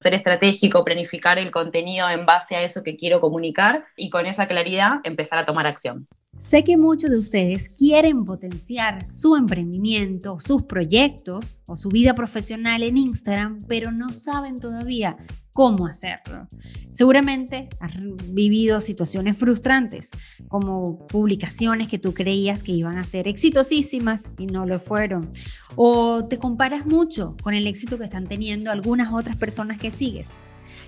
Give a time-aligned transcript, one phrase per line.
[0.00, 4.46] ser estratégico, planificar el contenido en base a eso que quiero comunicar y con esa
[4.46, 6.06] claridad empezar a tomar acción.
[6.38, 12.82] Sé que muchos de ustedes quieren potenciar su emprendimiento, sus proyectos o su vida profesional
[12.82, 15.18] en Instagram, pero no saben todavía
[15.52, 16.48] cómo hacerlo.
[16.90, 17.92] Seguramente has
[18.28, 20.10] vivido situaciones frustrantes,
[20.48, 25.32] como publicaciones que tú creías que iban a ser exitosísimas y no lo fueron.
[25.76, 30.34] O te comparas mucho con el éxito que están teniendo algunas otras personas que sigues.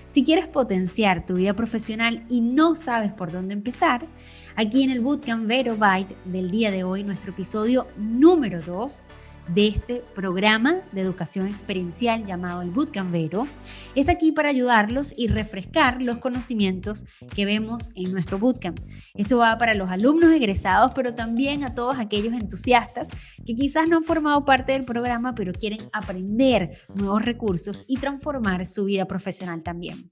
[0.09, 4.07] Si quieres potenciar tu vida profesional y no sabes por dónde empezar,
[4.57, 9.03] aquí en el Bootcamp Vero Byte del día de hoy, nuestro episodio número 2,
[9.49, 13.47] de este programa de educación experiencial llamado el Bootcamp Vero,
[13.95, 18.79] está aquí para ayudarlos y refrescar los conocimientos que vemos en nuestro bootcamp.
[19.15, 23.09] Esto va para los alumnos egresados, pero también a todos aquellos entusiastas
[23.45, 28.65] que quizás no han formado parte del programa, pero quieren aprender nuevos recursos y transformar
[28.67, 30.11] su vida profesional también.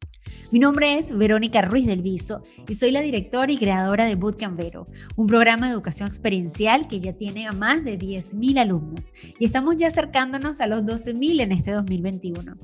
[0.51, 4.59] Mi nombre es Verónica Ruiz del Viso y soy la directora y creadora de Bootcamp
[4.59, 9.45] Vero, un programa de educación experiencial que ya tiene a más de 10.000 alumnos y
[9.45, 12.57] estamos ya acercándonos a los 12.000 en este 2021.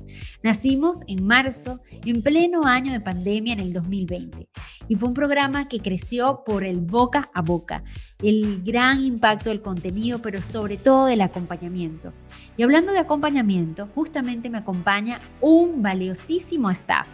[0.43, 4.49] Nacimos en marzo, en pleno año de pandemia en el 2020
[4.89, 7.83] y fue un programa que creció por el boca a boca,
[8.21, 12.13] el gran impacto del contenido, pero sobre todo del acompañamiento.
[12.57, 17.07] Y hablando de acompañamiento, justamente me acompaña un valiosísimo staff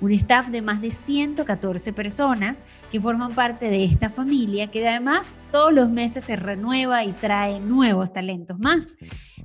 [0.00, 5.34] un staff de más de 114 personas que forman parte de esta familia que además
[5.52, 8.94] todos los meses se renueva y trae nuevos talentos más.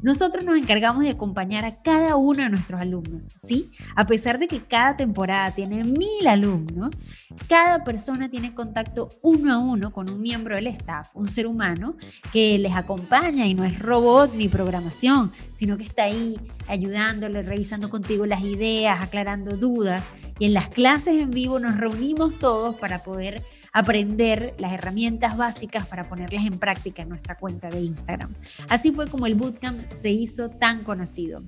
[0.01, 3.69] Nosotros nos encargamos de acompañar a cada uno de nuestros alumnos, ¿sí?
[3.95, 7.01] A pesar de que cada temporada tiene mil alumnos,
[7.47, 11.95] cada persona tiene contacto uno a uno con un miembro del staff, un ser humano
[12.33, 17.91] que les acompaña y no es robot ni programación, sino que está ahí ayudándole, revisando
[17.91, 20.05] contigo las ideas, aclarando dudas.
[20.41, 25.85] Y en las clases en vivo nos reunimos todos para poder aprender las herramientas básicas
[25.85, 28.33] para ponerlas en práctica en nuestra cuenta de Instagram.
[28.67, 31.43] Así fue como el bootcamp se hizo tan conocido.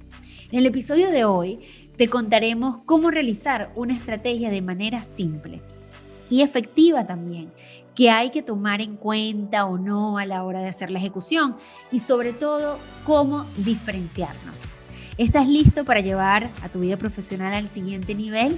[0.51, 1.61] En el episodio de hoy
[1.97, 5.63] te contaremos cómo realizar una estrategia de manera simple
[6.29, 7.51] y efectiva también,
[7.95, 11.55] que hay que tomar en cuenta o no a la hora de hacer la ejecución
[11.91, 12.77] y sobre todo
[13.07, 14.71] cómo diferenciarnos.
[15.19, 18.57] ¿Estás listo para llevar a tu vida profesional al siguiente nivel?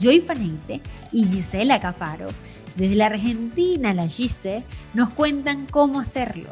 [0.00, 0.80] Joy Faneite
[1.12, 2.26] y Gisela Cafaro
[2.74, 4.64] desde la Argentina, la Gise,
[4.94, 6.50] nos cuentan cómo hacerlo.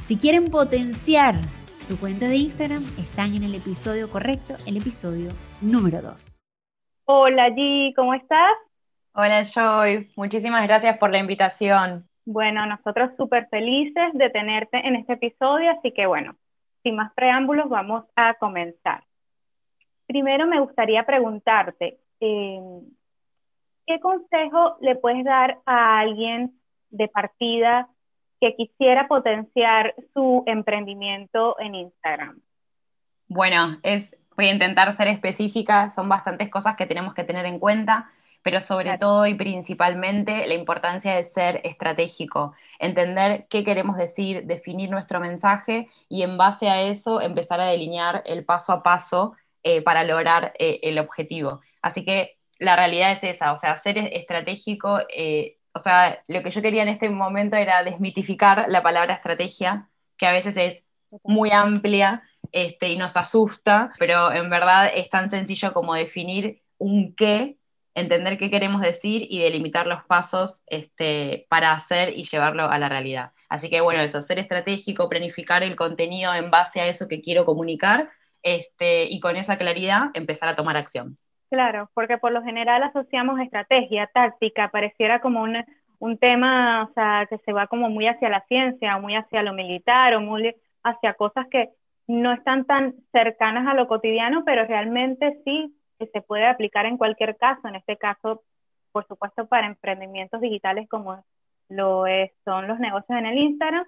[0.00, 1.34] Si quieren potenciar
[1.80, 5.30] su cuenta de Instagram, están en el episodio correcto, el episodio
[5.60, 6.40] número 2.
[7.06, 8.54] Hola G, ¿cómo estás?
[9.14, 12.06] Hola Joy, muchísimas gracias por la invitación.
[12.24, 16.36] Bueno, nosotros súper felices de tenerte en este episodio, así que bueno,
[16.86, 19.02] sin más preámbulos, vamos a comenzar.
[20.06, 22.60] Primero me gustaría preguntarte, eh,
[23.88, 26.52] ¿qué consejo le puedes dar a alguien
[26.90, 27.88] de partida
[28.40, 32.40] que quisiera potenciar su emprendimiento en Instagram?
[33.26, 37.58] Bueno, es, voy a intentar ser específica, son bastantes cosas que tenemos que tener en
[37.58, 38.12] cuenta,
[38.46, 44.88] pero sobre todo y principalmente la importancia de ser estratégico, entender qué queremos decir, definir
[44.88, 49.82] nuestro mensaje y en base a eso empezar a delinear el paso a paso eh,
[49.82, 51.60] para lograr eh, el objetivo.
[51.82, 56.52] Así que la realidad es esa, o sea, ser estratégico, eh, o sea, lo que
[56.52, 60.84] yo quería en este momento era desmitificar la palabra estrategia, que a veces es
[61.24, 67.12] muy amplia este, y nos asusta, pero en verdad es tan sencillo como definir un
[67.16, 67.56] qué,
[67.96, 72.88] entender qué queremos decir y delimitar los pasos este, para hacer y llevarlo a la
[72.88, 73.32] realidad.
[73.48, 77.46] Así que bueno, eso, ser estratégico, planificar el contenido en base a eso que quiero
[77.46, 78.10] comunicar
[78.42, 81.16] este, y con esa claridad empezar a tomar acción.
[81.48, 85.64] Claro, porque por lo general asociamos estrategia, táctica, pareciera como un,
[85.98, 89.54] un tema, o sea, que se va como muy hacia la ciencia, muy hacia lo
[89.54, 91.70] militar, o muy hacia cosas que
[92.06, 96.96] no están tan cercanas a lo cotidiano, pero realmente sí que se puede aplicar en
[96.96, 98.42] cualquier caso, en este caso,
[98.92, 101.24] por supuesto, para emprendimientos digitales como
[101.68, 103.86] lo es, son los negocios en el Instagram,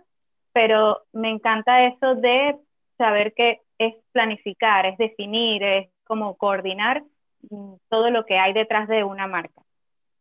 [0.52, 2.56] pero me encanta eso de
[2.96, 7.04] saber que es planificar, es definir, es como coordinar
[7.50, 9.62] Mm, todo lo que hay detrás de una marca.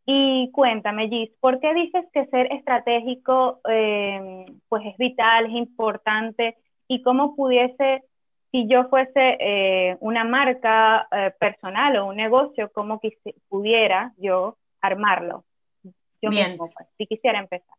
[0.06, 6.56] Y cuéntame, Gis, ¿por qué dices que ser estratégico eh, pues es vital, es importante?
[6.88, 8.04] ¿Y cómo pudiese,
[8.58, 13.00] si yo fuese eh, una marca eh, personal o un negocio, cómo
[13.48, 15.44] pudiera yo armarlo?
[16.20, 16.50] Yo Bien.
[16.50, 17.76] Mismo, pues, si quisiera empezar.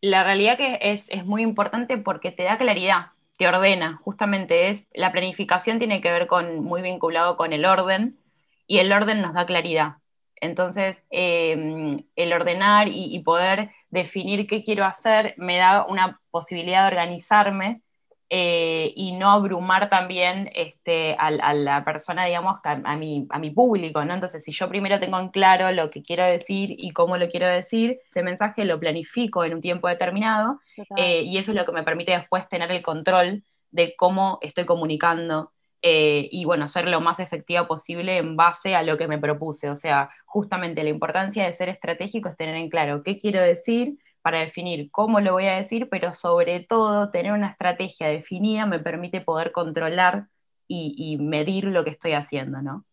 [0.00, 4.84] La realidad que es, es muy importante porque te da claridad, te ordena, justamente es,
[4.92, 8.18] la planificación tiene que ver con, muy vinculado con el orden,
[8.66, 9.98] y el orden nos da claridad.
[10.40, 16.88] Entonces, em, el ordenar y, poder definir qué quiero hacer me da una posibilidad de
[16.88, 17.80] organizarme
[18.28, 24.04] eh, y no abrumar también este, a, la persona, digamos, a, mi, a mi público,
[24.04, 24.14] ¿no?
[24.14, 27.46] Entonces, si yo primero tengo en claro lo que quiero decir y cómo lo quiero
[27.46, 30.60] decir, ese mensaje lo planifico en un tiempo determinado
[30.96, 34.66] eh, y eso es lo que me permite después tener el control de cómo estoy
[34.66, 35.52] comunicando
[35.82, 39.70] eh, y bueno, ser lo más efectiva posible en base a lo que me propuse.
[39.70, 43.98] O sea, justamente la importancia de ser estratégico es tener en claro qué quiero decir
[44.26, 48.80] para definir cómo lo voy a decir, pero sobre todo tener una estrategia definida me
[48.80, 50.26] permite poder controlar
[50.66, 52.84] y, medir lo que estoy haciendo, ¿no?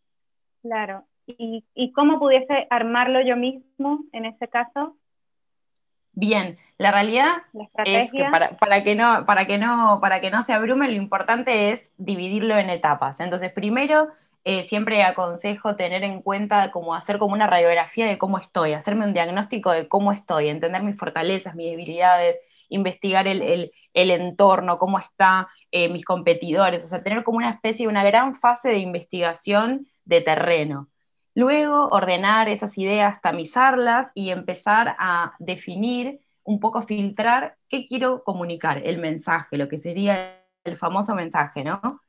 [0.62, 1.06] Claro.
[1.26, 4.96] ¿Y, ¿Y cómo pudiese armarlo yo mismo en ese caso?
[6.12, 7.38] Bien, la realidad
[7.84, 8.26] es que
[8.60, 12.56] para, que no, para, que no, para que no se abrume, lo importante es dividirlo
[12.60, 13.20] en etapas.
[13.20, 14.10] Entonces, primero,
[14.46, 19.06] eh, siempre aconsejo tener en cuenta como hacer como una radiografía de cómo estoy, hacerme
[19.06, 22.38] un diagnóstico de cómo estoy, entender mis fortalezas, mis debilidades,
[22.70, 28.04] investigar el, entorno, cómo están eh, mis competidores, o sea, tener como una especie, una
[28.04, 30.90] gran fase de investigación de terreno.
[31.36, 38.82] Luego ordenar esas ideas, tamizarlas y empezar a definir, un poco filtrar qué quiero comunicar,
[38.84, 42.02] el mensaje, lo que sería el famoso mensaje, ¿no?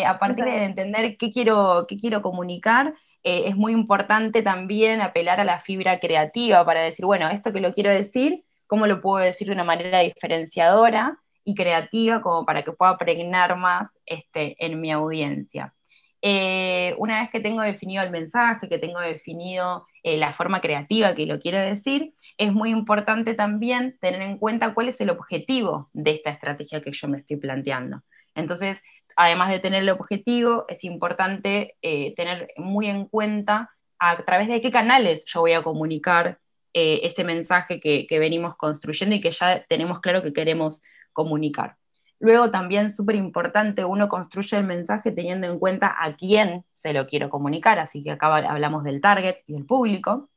[0.00, 5.00] Eh, a partir de entender qué quiero, qué quiero comunicar, eh, es muy importante también
[5.02, 9.00] apelar a la fibra creativa para decir, bueno, esto que lo quiero decir, ¿cómo lo
[9.00, 14.56] puedo decir de una manera diferenciadora y creativa como para que pueda pregnar más este,
[14.64, 15.74] en mi audiencia?
[16.22, 21.14] Eh, una vez que tengo definido el mensaje, que tengo definido eh, la forma creativa
[21.14, 25.90] que lo quiero decir, es muy importante también tener en cuenta cuál es el objetivo
[25.92, 28.02] de esta estrategia que yo me estoy planteando.
[28.34, 28.82] Entonces,
[29.24, 34.60] además de tener el objetivo, es importante eh, tener muy en cuenta a través de
[34.60, 36.38] qué canales yo voy a comunicar
[36.72, 40.80] ese mensaje que venimos construyendo y que ya tenemos claro que queremos
[41.12, 41.76] comunicar.
[42.20, 47.06] Luego también súper importante, uno construye el mensaje teniendo en cuenta a quién se lo
[47.06, 50.28] quiero comunicar, así que acá hablamos del target y del público.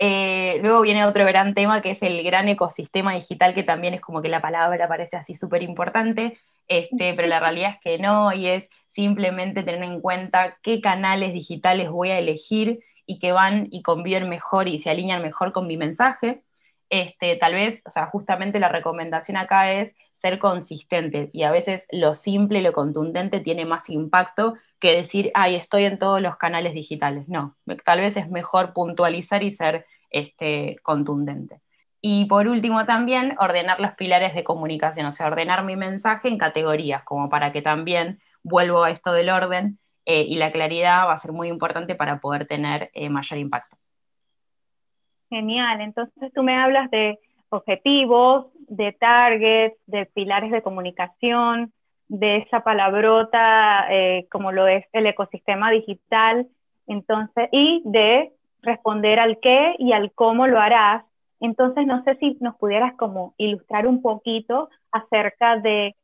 [0.00, 4.00] Eh, luego viene otro gran tema que es el gran ecosistema digital, que también es
[4.00, 6.36] como que la palabra parece así súper importante,
[6.70, 8.64] este, pero la realidad es que no, y es
[8.94, 14.28] simplemente tener en cuenta qué canales digitales voy a elegir y que van y conviven
[14.28, 16.44] mejor y se alinean mejor con mi mensaje.
[16.88, 21.82] Este, tal vez, o sea, justamente la recomendación acá es ser consistente y a veces
[21.90, 26.72] lo simple, lo contundente tiene más impacto que decir, ay, estoy en todos los canales
[26.74, 27.26] digitales.
[27.28, 31.60] No, tal vez es mejor puntualizar y ser este, contundente.
[32.02, 36.38] Y por último también ordenar los pilares de comunicación, o sea, ordenar mi mensaje en
[36.38, 41.12] categorías, como para que también vuelvo a esto del orden eh, y la claridad va
[41.12, 43.76] a ser muy importante para poder tener eh, mayor impacto.
[45.28, 47.18] Genial, entonces tú me hablas de
[47.50, 51.72] objetivos, de targets, de pilares de comunicación,
[52.08, 56.48] de esa palabrota eh, como lo es el ecosistema digital,
[56.88, 58.32] entonces, y de
[58.62, 61.04] responder al qué y al cómo lo harás.
[61.40, 65.96] Entonces, no sé si nos pudieras como ilustrar un poquito acerca de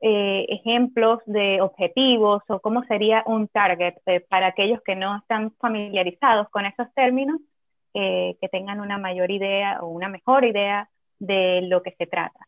[0.00, 5.52] eh, ejemplos de objetivos o cómo sería un target eh, para aquellos que no están
[5.60, 7.40] familiarizados con esos términos,
[7.96, 10.88] que tengan una mayor idea o una mejor idea
[11.20, 12.40] de lo que se trata.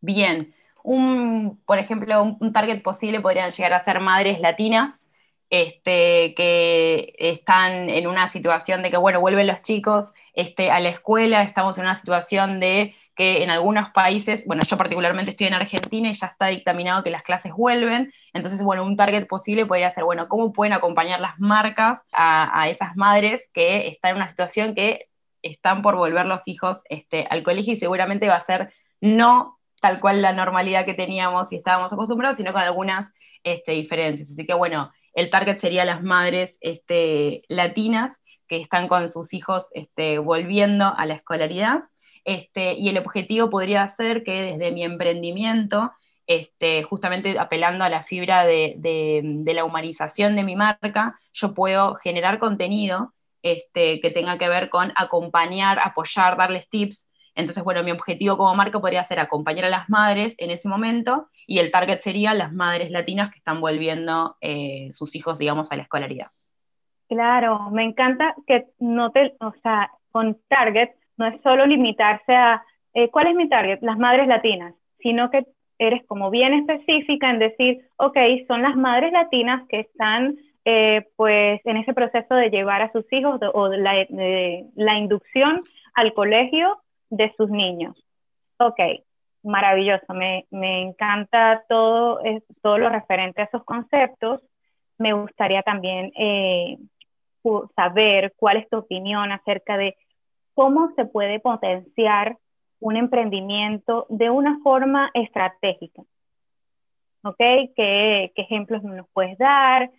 [0.00, 0.54] Bien,
[0.86, 5.05] un, por ejemplo, un, target posible podrían llegar a ser madres latinas
[5.50, 10.88] este, que están en una situación de que, bueno, vuelven los chicos este, a la
[10.90, 15.54] escuela, estamos en una situación de que en algunos países, bueno, yo particularmente estoy en
[15.54, 19.90] Argentina y ya está dictaminado que las clases vuelven, entonces, bueno, un target posible podría
[19.90, 24.74] ser, bueno, ¿cómo pueden acompañar las marcas a, esas madres que están en una situación
[24.74, 25.08] que
[25.42, 30.00] están por volver los hijos este, al colegio y seguramente va a ser no tal
[30.00, 33.12] cual la normalidad que teníamos y estábamos acostumbrados, sino con algunas
[33.44, 34.28] este, diferencias.
[34.30, 38.12] Así que bueno, el target sería las madres este, latinas
[38.46, 41.84] que están con sus hijos este, volviendo a la escolaridad.
[42.24, 45.90] Este, y el objetivo podría ser que desde mi emprendimiento,
[46.26, 52.38] este, justamente apelando a la fibra de, la humanización de mi marca, yo puedo generar
[52.38, 57.08] contenido este, que tenga que ver con acompañar, apoyar, darles tips.
[57.34, 61.28] Entonces, bueno, mi objetivo como marca podría ser acompañar a las madres en ese momento
[61.46, 65.76] y el target sería las madres latinas que están volviendo eh, sus hijos, digamos, a
[65.76, 66.26] la escolaridad.
[67.08, 72.64] Claro, me encanta que no te, o sea, con target no es solo limitarse a
[72.94, 75.46] eh, cuál es mi target, las madres latinas, sino que
[75.78, 78.16] eres como bien específica en decir, ok,
[78.48, 83.04] son las madres latinas que están eh, pues en ese proceso de llevar a sus
[83.12, 84.04] hijos o la,
[84.74, 85.62] la inducción
[85.94, 86.78] al colegio
[87.10, 87.94] de sus niños.
[88.58, 88.80] Ok,
[89.46, 92.20] maravilloso, me, me encanta todo,
[92.62, 94.42] todo lo referente a esos conceptos.
[94.98, 96.78] Me gustaría también eh,
[97.74, 99.96] saber cuál es tu opinión acerca de
[100.54, 102.38] cómo se puede potenciar
[102.80, 106.02] un emprendimiento de una forma estratégica.
[107.22, 107.38] ¿Ok?
[107.74, 109.90] ¿Qué, ejemplos nos puedes dar?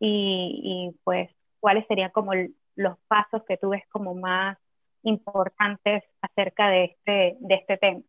[0.00, 1.30] Y, pues,
[1.60, 2.32] ¿cuáles serían como
[2.76, 4.58] los pasos que tú ves como más
[5.02, 8.00] importantes acerca de este, de este tema?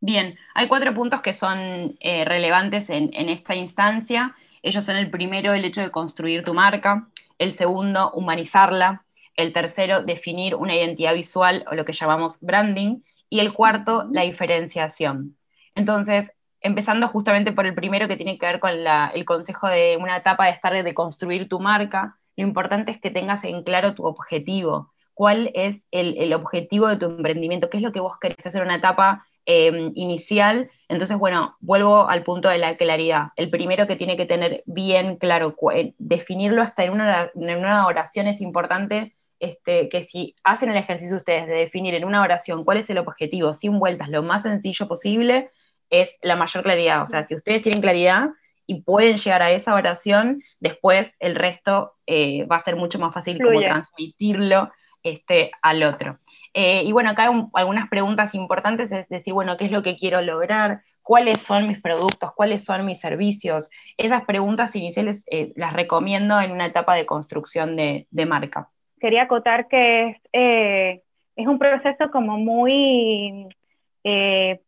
[0.00, 4.34] Bien, hay cuatro puntos que son eh, relevantes en, en esta instancia.
[4.62, 9.04] Ellos son el primero, el hecho de construir tu marca, el segundo, humanizarla,
[9.36, 14.22] el tercero, definir una identidad visual o lo que llamamos branding, y el cuarto, la
[14.22, 15.36] diferenciación.
[15.74, 20.16] Entonces, empezando justamente por el primero que tiene que ver con el consejo de una
[20.16, 24.04] etapa de estar de construir tu marca, lo importante es que tengas en claro tu
[24.04, 24.92] objetivo.
[25.14, 27.70] ¿Cuál es el, objetivo de tu emprendimiento?
[27.70, 30.70] ¿Qué es lo que vos querés hacer en una etapa em, inicial?
[30.88, 33.28] Entonces, bueno, vuelvo al punto de la claridad.
[33.36, 37.86] El primero que tiene que tener bien claro, eh, definirlo hasta en una, en una
[37.86, 42.64] oración es importante este, que si hacen el ejercicio ustedes de definir en una oración
[42.64, 45.50] cuál es el objetivo, sin vueltas, lo más sencillo posible,
[45.90, 47.02] es la mayor claridad.
[47.02, 48.30] O sea, si ustedes tienen claridad
[48.66, 53.14] y pueden llegar a esa oración, después el resto eh, va a ser mucho más
[53.14, 54.70] fácil como transmitirlo
[55.06, 56.18] este, al otro.
[56.54, 59.96] Eh, y bueno, acá hay algunas preguntas importantes, es decir, bueno, ¿qué es lo que
[59.96, 60.80] quiero lograr?
[61.02, 62.32] ¿Cuáles son mis productos?
[62.32, 63.70] ¿Cuáles son mis servicios?
[63.96, 68.70] Esas preguntas iniciales eh, las recomiendo en una etapa de construcción de marca
[69.00, 71.02] quería acotar que es, eh,
[71.36, 73.48] es un proceso como muy,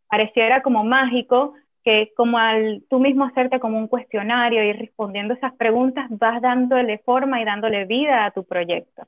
[0.09, 1.55] pareciera como mágico,
[1.85, 6.99] que como al tú mismo hacerte como un cuestionario y respondiendo esas preguntas, vas dándole
[6.99, 9.07] forma y dándole vida a tu proyecto.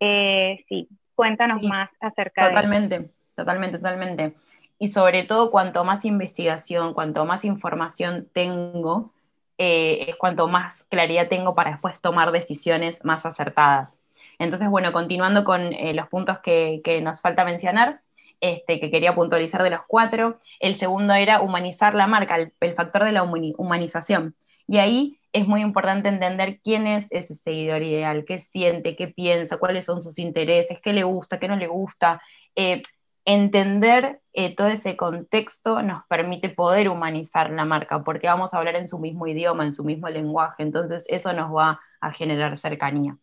[0.00, 3.14] Eh, sí, cuéntanos más acerca totalmente, de eso.
[3.34, 4.34] Totalmente, totalmente.
[4.78, 9.12] Y sobre todo, cuanto más investigación, cuanto más información tengo,
[9.58, 13.98] es cuanto más claridad tengo para después tomar decisiones más acertadas.
[14.38, 18.00] Entonces, bueno, continuando con eh, los puntos que, nos falta mencionar,
[18.40, 23.04] este, que quería puntualizar de los cuatro, el segundo era humanizar la marca, el, factor
[23.04, 24.34] de la humanización.
[24.66, 29.58] Y ahí es muy importante entender quién es ese seguidor ideal, qué siente, qué piensa,
[29.58, 32.22] cuáles son sus intereses, qué le gusta, qué no le gusta.
[32.54, 32.82] Eh,
[33.26, 38.76] entender eh, todo ese contexto nos permite poder humanizar la marca, porque vamos a hablar
[38.76, 43.18] en su mismo idioma, en su mismo lenguaje, entonces eso nos va a generar cercanía.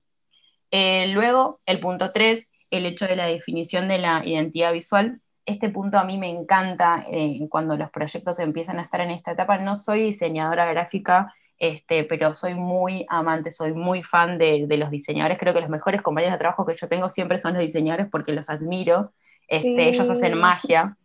[0.72, 5.20] Eh, luego, el punto 3, el hecho de la definición de la identidad visual.
[5.46, 9.32] Este punto a mí me encanta eh, cuando los proyectos empiezan a estar en esta
[9.32, 9.58] etapa.
[9.58, 15.38] No soy diseñadora gráfica, este, pero soy muy amante, soy muy fan de, los diseñadores.
[15.38, 18.32] Creo que los mejores compañeros de trabajo que yo tengo siempre son los diseñadores porque
[18.32, 19.14] los admiro.
[19.48, 20.98] Este, Ellos hacen magia.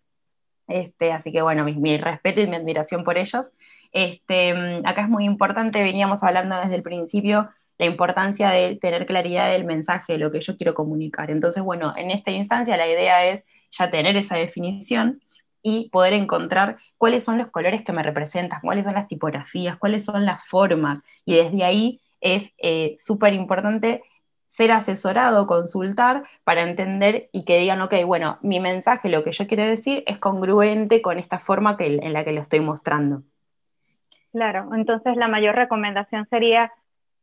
[0.69, 3.51] Este, así que bueno, mi, respeto y mi admiración por ellos.
[3.93, 9.07] Este, mm, acá es muy importante, veníamos hablando desde el principio la importancia de tener
[9.07, 11.31] claridad del mensaje, de lo que yo quiero comunicar.
[11.31, 15.21] Entonces, bueno, en esta instancia la idea es ya tener esa definición
[15.63, 20.05] y poder encontrar cuáles son los colores que me representan, cuáles son las tipografías, cuáles
[20.05, 21.03] son las formas.
[21.25, 24.03] Y desde ahí es eh, súper importante
[24.47, 29.47] ser asesorado, consultar para entender y que digan, ok, bueno, mi mensaje, lo que yo
[29.47, 33.23] quiero decir es congruente con esta forma que, en la que lo estoy mostrando.
[34.33, 36.73] Claro, entonces la mayor recomendación sería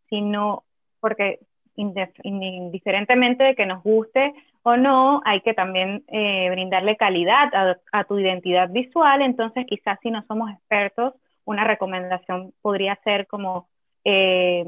[0.09, 0.63] sino
[0.99, 1.39] porque
[1.75, 8.17] indiferentemente de que nos guste o no, hay que también eh, brindarle calidad a, tu
[8.17, 11.13] identidad visual, entonces quizás si no somos expertos,
[11.43, 13.67] una recomendación podría ser como
[14.03, 14.65] eh,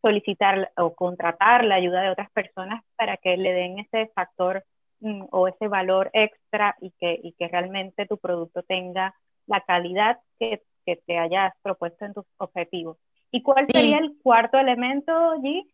[0.00, 4.64] solicitar o contratar la ayuda de otras personas para que le den ese factor
[5.00, 9.14] mm, o ese valor extra y que, y que realmente tu producto tenga
[9.46, 12.96] la calidad que, que te hayas propuesto en tus objetivos.
[13.30, 15.66] ¿Y cuál sería el cuarto elemento, G?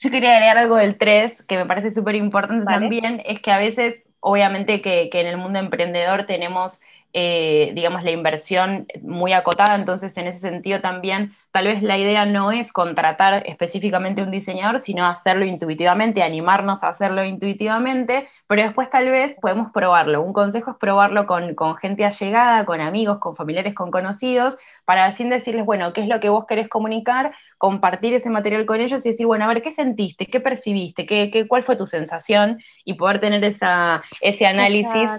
[0.00, 3.58] Yo quería agregar algo del 3, que me parece súper importante también, es que a
[3.58, 6.80] veces, obviamente que, que en el mundo emprendedor tenemos
[7.12, 12.24] eh, digamos, la inversión muy acotada, entonces en ese sentido también tal vez la idea
[12.24, 18.88] no es contratar específicamente un diseñador, sino hacerlo intuitivamente, animarnos a hacerlo intuitivamente, pero después
[18.90, 20.22] tal vez podemos probarlo.
[20.22, 25.06] Un consejo es probarlo con, con gente allegada, con amigos, con familiares, con conocidos, para
[25.06, 27.32] así decirles, bueno, ¿qué es lo que vos querés comunicar?
[27.58, 30.26] Compartir ese material con ellos y decir, bueno, a ver, ¿qué sentiste?
[30.26, 31.06] ¿Qué percibiste?
[31.06, 32.60] ¿Qué, qué cuál fue tu sensación?
[32.84, 35.10] Y poder tener esa, ese análisis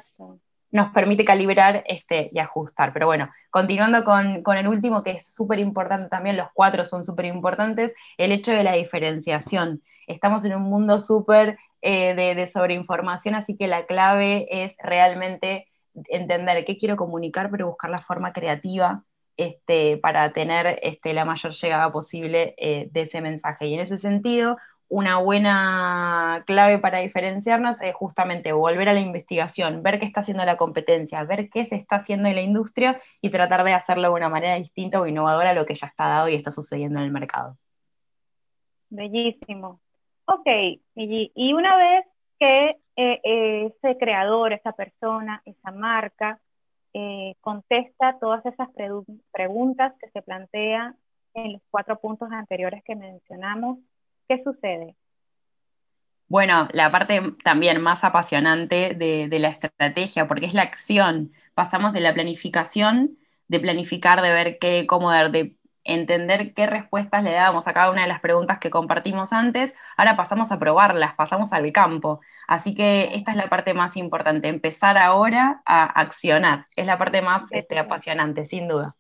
[0.71, 2.93] nos permite calibrar este, y ajustar.
[2.93, 7.25] Pero bueno, continuando con, el último, que es súper importante también, los cuatro son súper
[7.25, 9.81] importantes, el hecho de la diferenciación.
[10.07, 15.67] Estamos en un mundo súper eh, de, de sobreinformación, así que la clave es realmente
[16.09, 19.03] entender qué quiero comunicar, pero buscar la forma creativa
[19.37, 23.67] este, para tener este, la mayor llegada posible eh, de ese mensaje.
[23.67, 24.57] Y en ese sentido,
[24.91, 30.43] una buena clave para diferenciarnos es justamente volver a la investigación, ver qué está haciendo
[30.43, 34.15] la competencia, ver qué se está haciendo en la industria y tratar de hacerlo de
[34.15, 37.05] una manera distinta o innovadora a lo que ya está dado y está sucediendo en
[37.05, 37.55] el mercado.
[38.89, 39.79] Bellísimo.
[40.25, 40.47] Ok,
[40.95, 42.05] y una vez
[42.37, 46.41] que eh, ese creador, esa persona, esa marca,
[46.93, 48.67] eh, contesta todas esas
[49.31, 50.97] preguntas que se plantean
[51.33, 53.79] en los cuatro puntos anteriores que mencionamos,
[54.31, 54.95] ¿qué sucede?
[56.29, 61.33] Bueno, la parte también más apasionante de, de, la estrategia, porque es la acción.
[61.53, 63.17] Pasamos de la planificación,
[63.49, 68.03] de planificar, de ver qué, cómo, de, entender qué respuestas le dábamos a cada una
[68.03, 72.21] de las preguntas que compartimos antes, ahora pasamos a probarlas, pasamos al campo.
[72.47, 76.67] Así que esta es la parte más importante, empezar ahora a accionar.
[76.77, 78.95] Es la parte más este, apasionante, sin duda.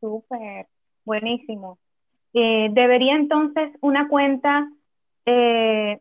[0.00, 0.66] Súper,
[1.04, 1.78] buenísimo.
[2.34, 4.68] Eh, ¿Debería entonces una cuenta,
[5.26, 6.00] eh,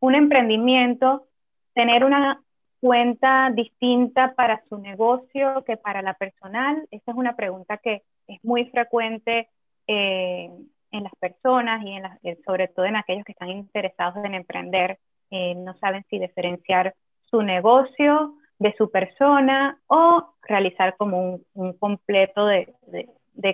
[0.00, 1.26] un emprendimiento,
[1.74, 2.42] tener una
[2.80, 6.86] cuenta distinta para su negocio que para la personal?
[6.90, 9.48] Esa es una pregunta que es muy frecuente
[9.86, 10.50] eh,
[10.90, 14.98] en las personas y en eh, sobre todo en aquellos que están interesados en emprender,
[15.30, 16.94] no saben si diferenciar
[17.30, 22.74] su negocio de su persona o realizar como un, completo de,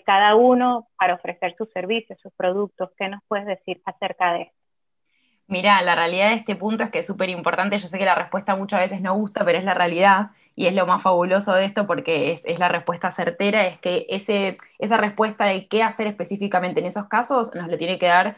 [0.05, 2.91] cada uno para ofrecer sus servicios, sus productos.
[2.97, 4.65] ¿Qué nos puedes decir acerca de esto?
[5.47, 7.79] Mira, la realidad de este punto es que es súper importante.
[7.79, 10.75] Yo sé que la respuesta muchas veces no gusta, pero es la realidad y es
[10.75, 15.45] lo más fabuloso de esto porque es, la respuesta certera, es que ese, esa respuesta
[15.45, 18.37] de qué hacer específicamente en esos casos nos lo tiene que dar,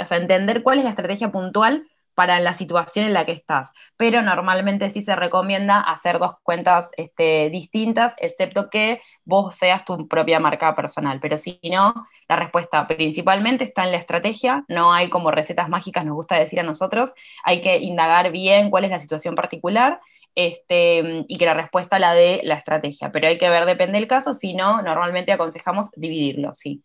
[0.00, 3.72] o sea, entender cuál es la estrategia puntual para la situación en la que estás.
[3.96, 10.08] Pero normalmente sí se recomienda hacer dos cuentas este, distintas, excepto que vos seas tu
[10.08, 11.20] propia marca personal.
[11.20, 11.94] Pero si no,
[12.28, 16.60] la respuesta principalmente está en la estrategia, no hay como recetas mágicas, nos gusta decir
[16.60, 20.00] a nosotros, hay que indagar bien cuál es la situación particular
[20.34, 23.10] este, y que la respuesta la de la estrategia.
[23.12, 26.82] Pero hay que ver, depende del caso, si no, normalmente aconsejamos dividirlo, sí.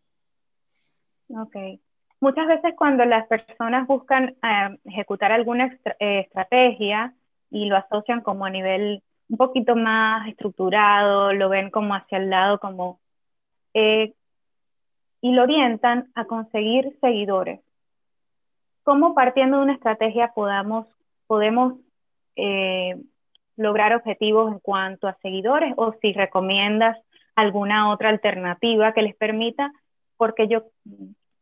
[1.30, 1.56] Ok.
[2.22, 7.14] Muchas veces cuando las personas buscan eh, ejecutar alguna eh, estrategia
[7.50, 12.30] y lo asocian como a nivel un poquito más estructurado, lo ven como hacia el
[12.30, 13.00] lado, como...
[13.74, 14.14] Eh,
[15.22, 17.60] y lo orientan a conseguir seguidores.
[18.84, 20.88] ¿Cómo partiendo de una estrategia podamos,
[21.28, 21.74] podemos
[23.58, 26.98] lograr objetivos en cuanto a seguidores o si recomiendas
[27.36, 29.74] alguna otra alternativa que les permita,
[30.16, 30.64] porque yo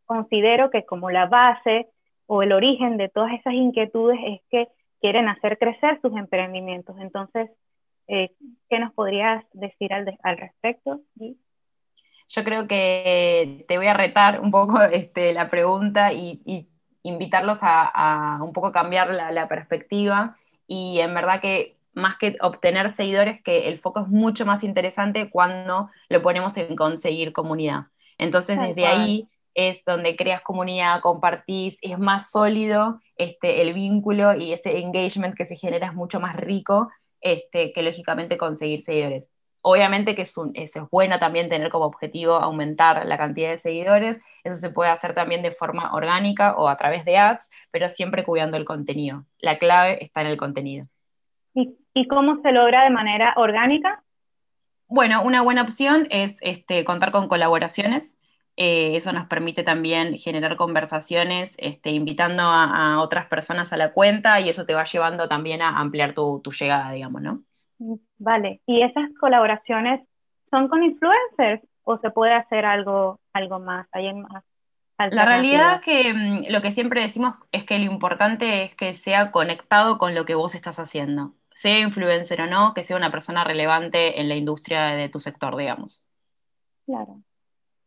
[0.07, 1.87] considero que como la base
[2.25, 4.67] o el origen de todas esas inquietudes es que
[4.99, 6.95] quieren hacer crecer sus emprendimientos.
[6.99, 7.51] Entonces,
[8.07, 8.31] eh,
[8.69, 11.01] ¿qué nos podrías decir al, al respecto?
[12.29, 16.67] Yo creo que te voy a retar un poco este, la pregunta y,
[17.03, 20.35] invitarlos a, un poco cambiar la, la perspectiva
[20.67, 25.29] y en verdad que más que obtener seguidores, que el foco es mucho más interesante
[25.29, 27.85] cuando lo ponemos en conseguir comunidad.
[28.17, 34.53] Entonces, desde ahí es donde creas comunidad, compartís, es más sólido este, el vínculo y
[34.53, 36.91] ese engagement que se genera es mucho más rico
[37.21, 39.31] este, que lógicamente conseguir seguidores.
[39.61, 44.19] Obviamente que es, un, es bueno también tener como objetivo aumentar la cantidad de seguidores,
[44.43, 48.23] eso se puede hacer también de forma orgánica o a través de ads, pero siempre
[48.23, 49.25] cuidando el contenido.
[49.39, 50.85] La clave está en el contenido.
[51.55, 54.03] ¿Y, cómo se logra de manera orgánica?
[54.87, 58.16] Bueno, una buena opción es este, contar con colaboraciones.
[58.57, 64.39] Eh, eso nos permite también generar conversaciones, este, invitando a, otras personas a la cuenta
[64.41, 67.41] y eso te va llevando también a ampliar tu, llegada, digamos, ¿no?
[68.17, 70.01] Vale, ¿y esas colaboraciones
[70.49, 73.87] son con influencers o se puede hacer algo, algo más?
[73.91, 74.43] ¿Hay más
[75.11, 78.95] la realidad es que mm, lo que siempre decimos es que lo importante es que
[78.95, 83.09] sea conectado con lo que vos estás haciendo sea influencer o no, que sea una
[83.09, 86.07] persona relevante en la industria de tu sector, digamos.
[86.85, 87.23] Claro,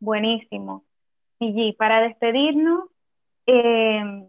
[0.01, 0.85] buenísimo.
[1.39, 2.85] Y para despedirnos,
[3.47, 4.27] eh,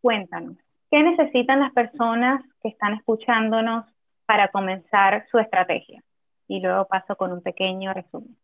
[0.00, 0.56] cuéntanos,
[0.90, 3.86] ¿qué necesitan las personas que están escuchándonos
[4.26, 6.02] para comenzar su estrategia?
[6.48, 8.36] Y luego paso con un pequeño resumen.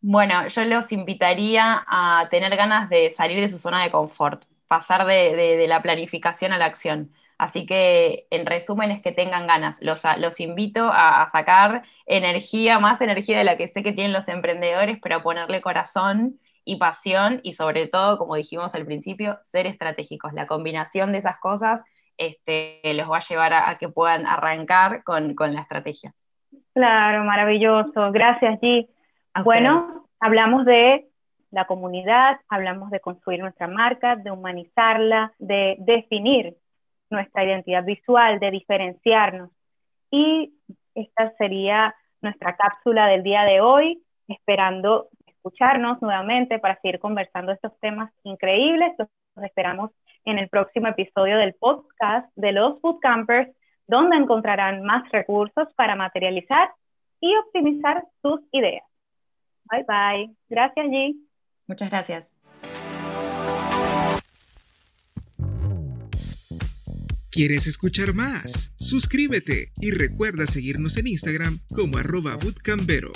[0.00, 5.04] Bueno, yo los invitaría a tener ganas de salir de su zona de confort, pasar
[5.04, 9.78] de la planificación a la acción Así que en resumen es que tengan ganas.
[9.80, 14.26] Los, los invito a, sacar energía, más energía de la que sé que tienen los
[14.26, 19.66] emprendedores, pero a ponerle corazón y pasión y sobre todo, como dijimos al principio, ser
[19.66, 20.32] estratégicos.
[20.32, 21.80] La combinación de esas cosas
[22.16, 26.12] este, los va a llevar a, que puedan arrancar con, la estrategia.
[26.74, 28.10] Claro, maravilloso.
[28.10, 28.88] Gracias, G.
[29.44, 31.06] Bueno, hablamos de
[31.52, 36.56] la comunidad, hablamos de construir nuestra marca, de humanizarla, de definir
[37.10, 39.50] nuestra identidad visual, de diferenciarnos.
[40.10, 40.52] Y
[40.94, 47.78] esta sería nuestra cápsula del día de hoy, esperando escucharnos nuevamente para seguir conversando estos
[47.80, 48.92] temas increíbles.
[48.98, 49.08] Los
[49.44, 49.90] esperamos
[50.24, 53.50] en el próximo episodio del podcast de los Bootcampers,
[53.86, 56.70] donde encontrarán más recursos para materializar
[57.20, 58.84] y optimizar sus ideas.
[59.70, 60.30] Bye bye.
[60.48, 61.14] Gracias, G.
[61.66, 62.37] Muchas gracias.
[67.38, 68.72] ¿Quieres escuchar más?
[68.74, 73.12] Suscríbete y recuerda seguirnos en Instagram como arroba bootcampero.